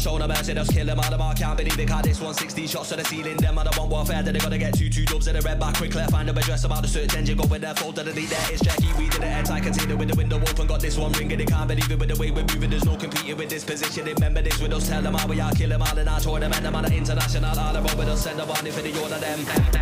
[0.00, 2.20] I'll show no mercy, just kill them all them, I can't believe it, cause this
[2.20, 5.04] 160 shots to the ceiling, them I don't want warfare, they gotta get two, two
[5.04, 7.60] dubs in the red back, quickly find them address, about the search engine, go with
[7.60, 10.40] their folder, delete that, it's Jackie, we did the end, I can it the window
[10.40, 12.86] open, got this one ringing, they can't believe it with the way we're moving, there's
[12.86, 15.68] no competing with this position, remember this with us, tell them how we are, kill
[15.68, 18.08] them all, and I told them, and them on the international, all the road with
[18.08, 19.79] us, send the warning for the order, them, them, them, them, them.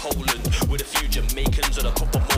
[0.00, 2.29] Poland with a few Jamaicans and a couple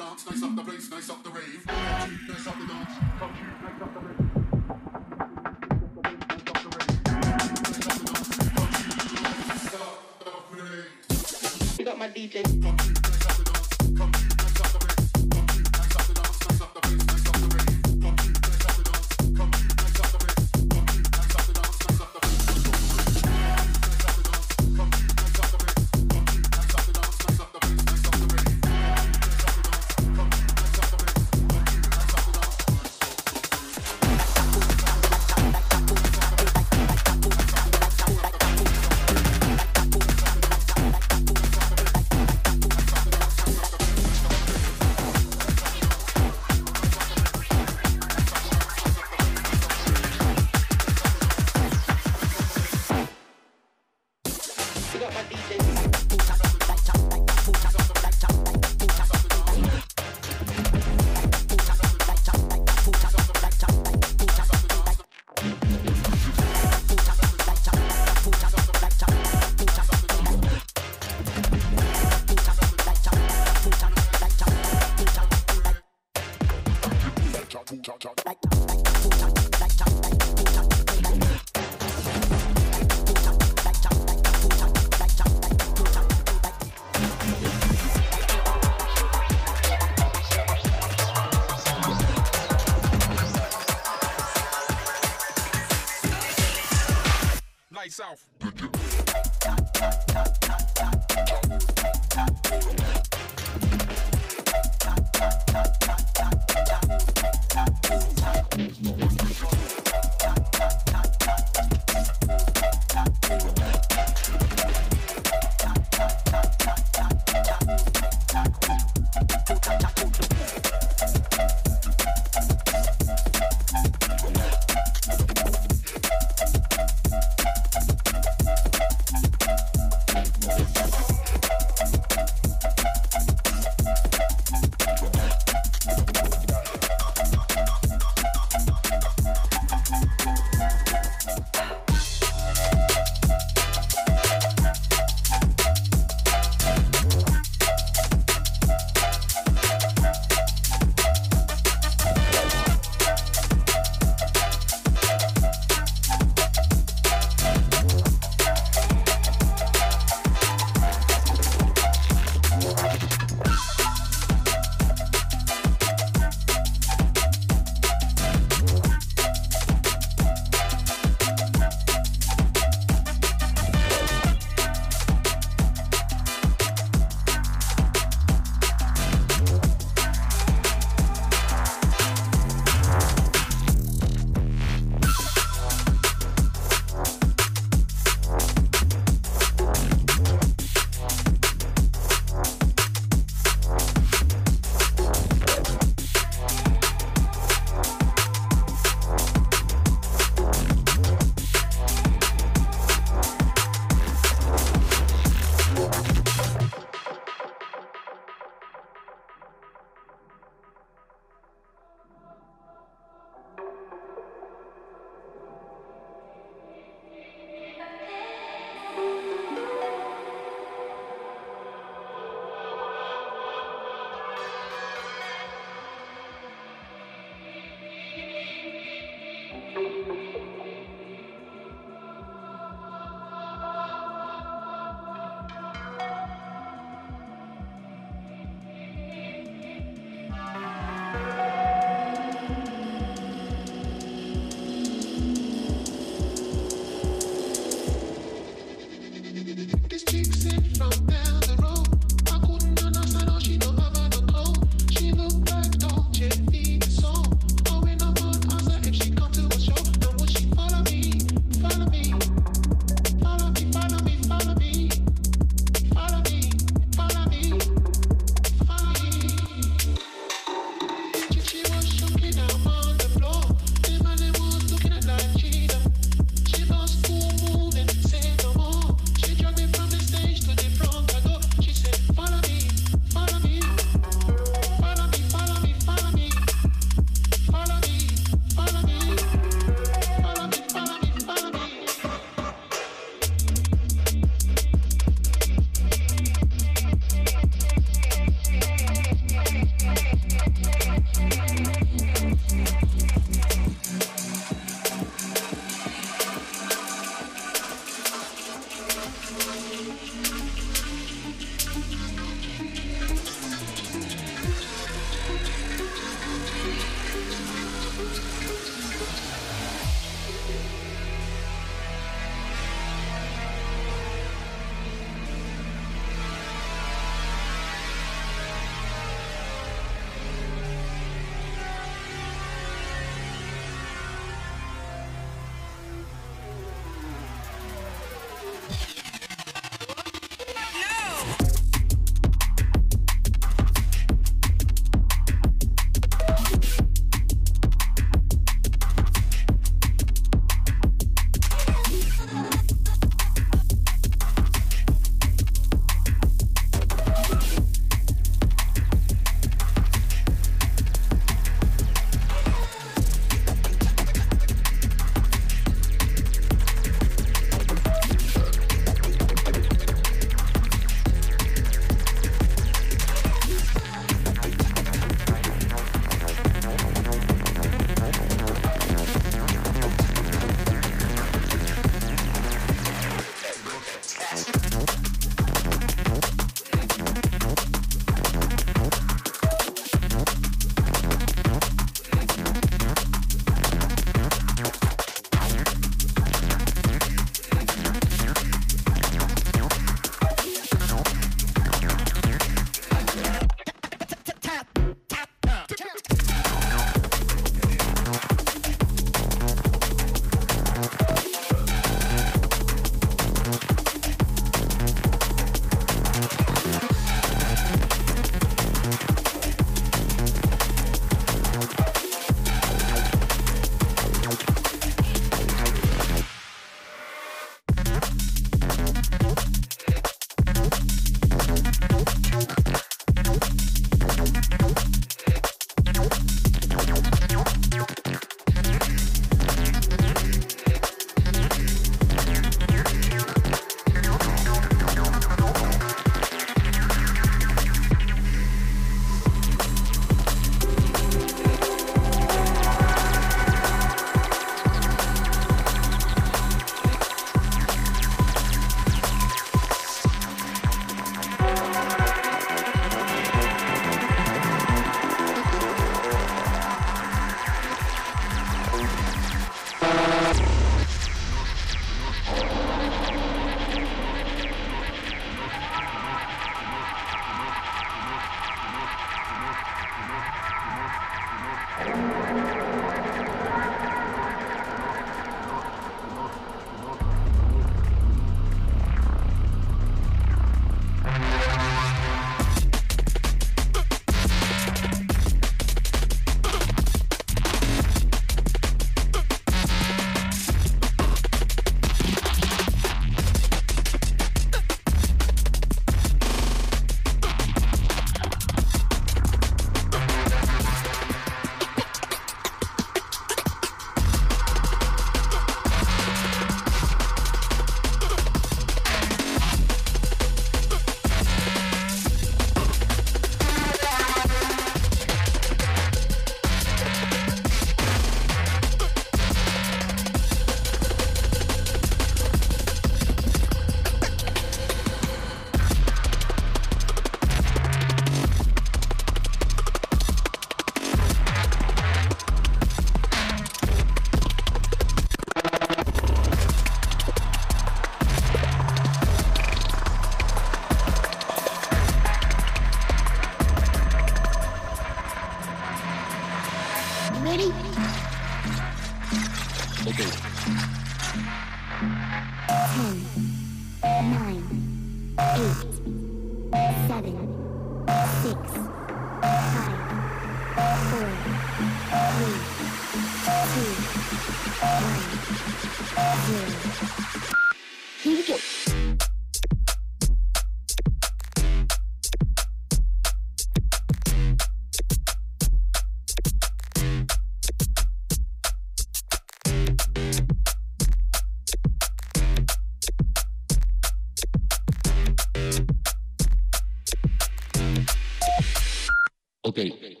[599.43, 600.00] Okay.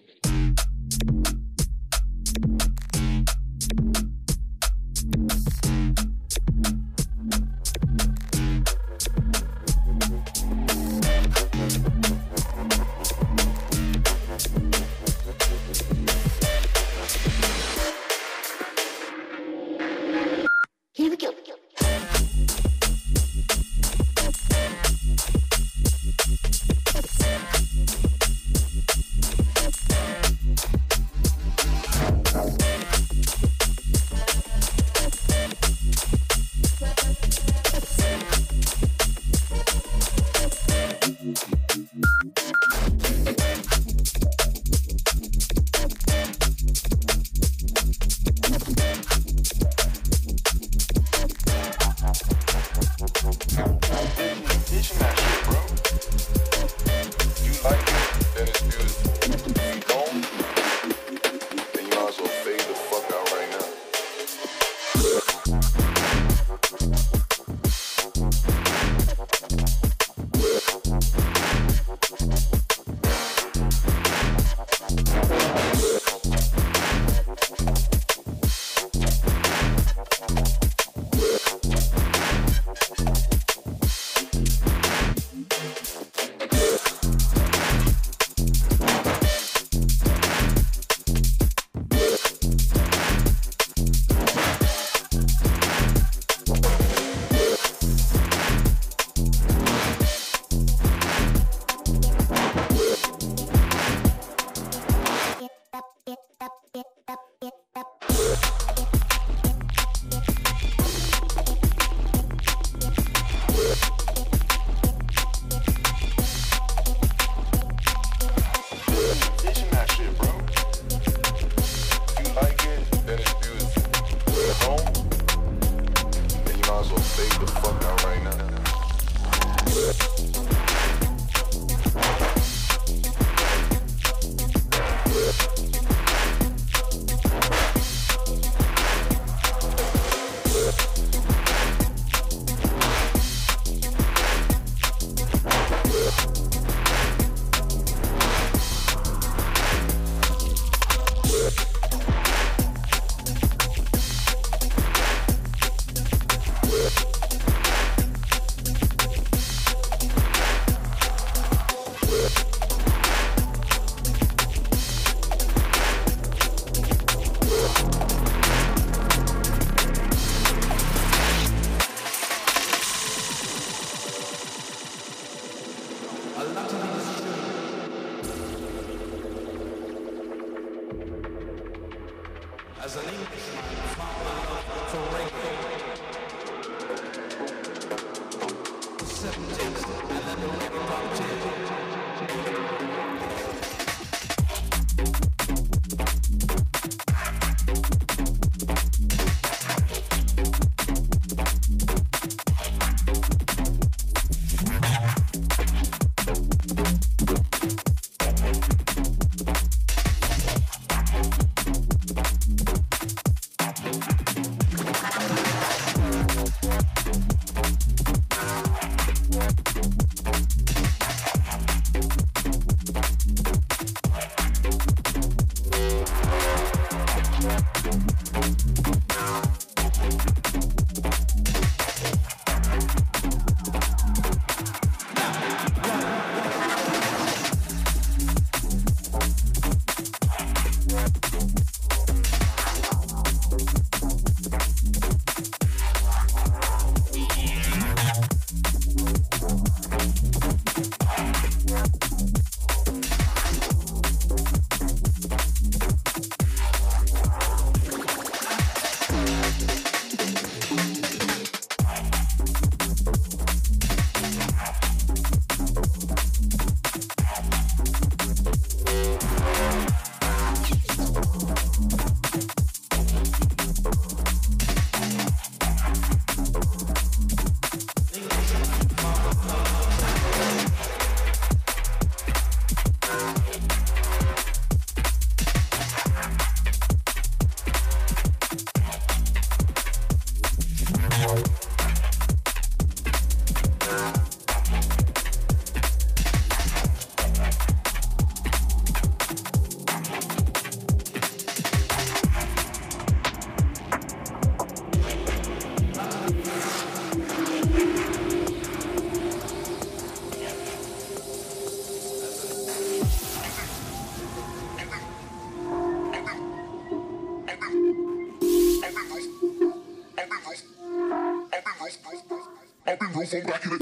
[323.33, 323.80] Microphone back in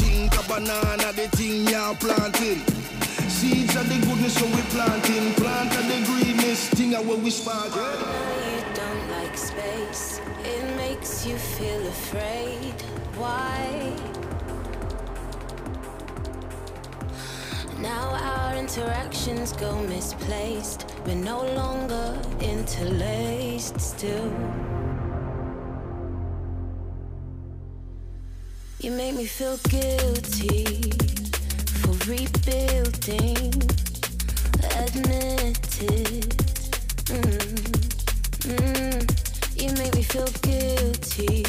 [0.00, 2.60] A banana, the thing you're planting.
[3.28, 5.32] Seeds the goodness so we planting.
[5.34, 7.70] Plant the greenness, thing where we spark.
[7.70, 10.20] Why you don't like space?
[10.44, 12.74] It makes you feel afraid.
[13.16, 13.94] Why?
[17.80, 20.86] Now our interactions go misplaced.
[21.06, 24.32] We're no longer interlaced still.
[28.84, 30.92] You make me feel guilty
[31.80, 33.54] for rebuilding.
[34.76, 36.36] Admit it.
[37.08, 37.54] Mm,
[38.44, 39.00] mm.
[39.56, 41.42] You make me feel guilty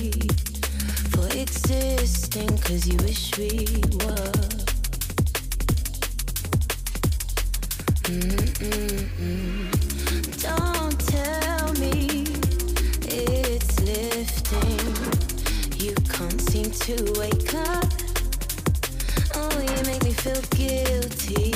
[1.12, 3.68] for existing, cause you wish we
[4.00, 4.32] were.
[8.16, 9.68] Mm-mm-mm.
[10.42, 12.28] Don't tell me
[13.10, 14.85] it's lifting
[16.18, 17.92] can't seem to wake up.
[19.36, 21.52] Oh, you make me feel guilty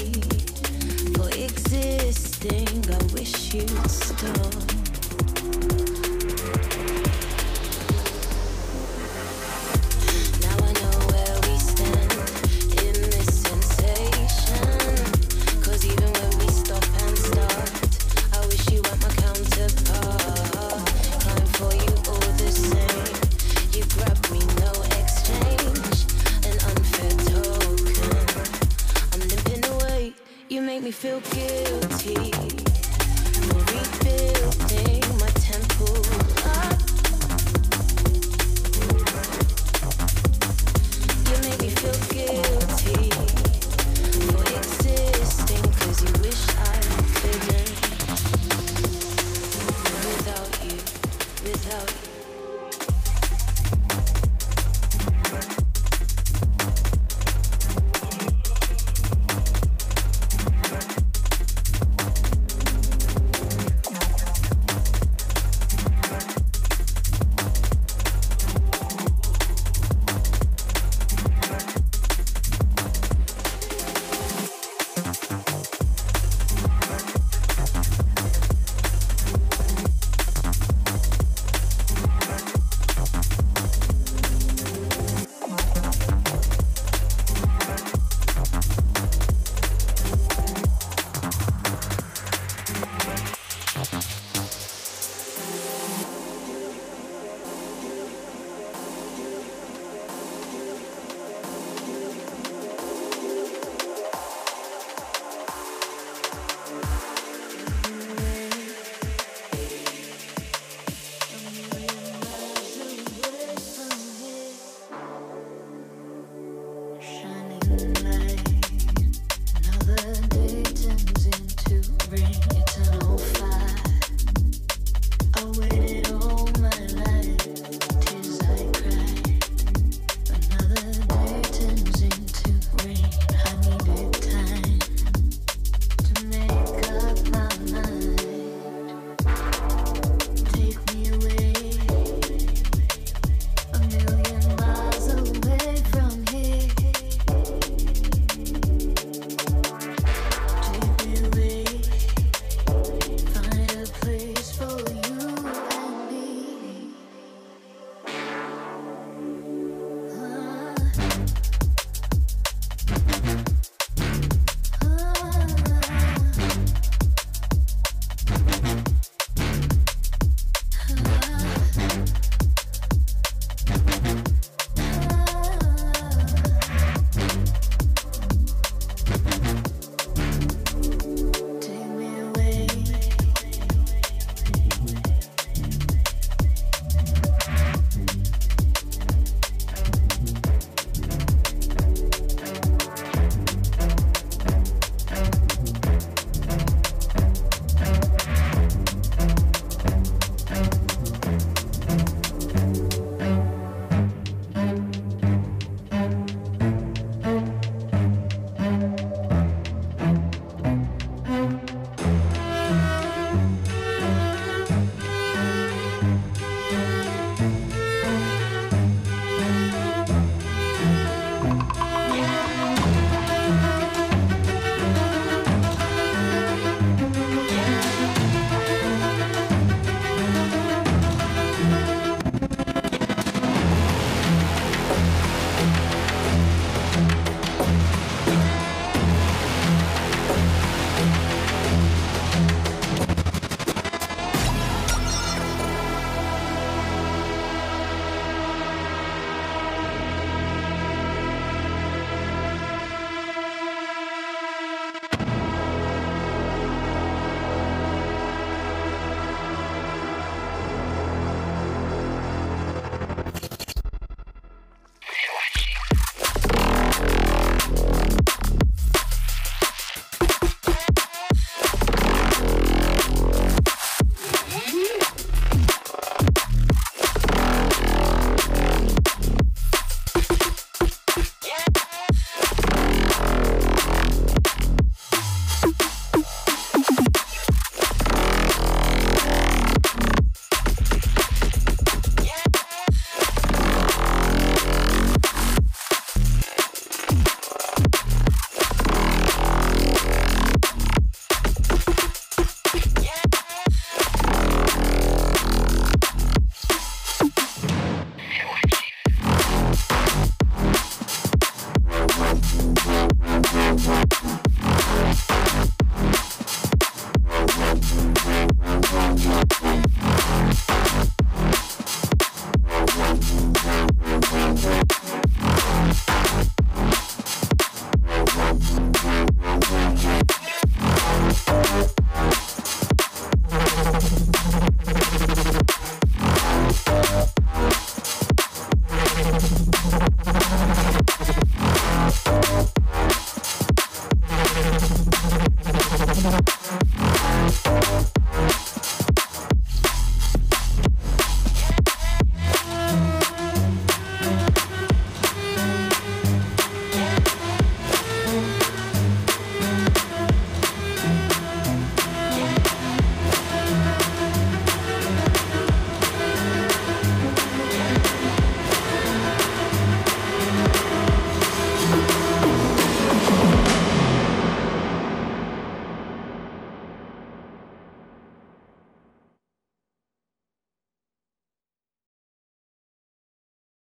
[1.14, 2.68] for existing.
[2.92, 4.69] I wish you'd stop.